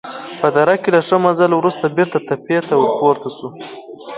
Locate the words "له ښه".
0.95-1.17